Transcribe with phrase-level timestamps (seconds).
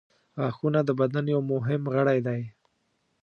[0.39, 2.41] •غاښونه د بدن یو مهم غړی دی.